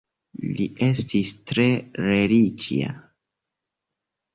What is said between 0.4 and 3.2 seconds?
Li estis tre religia.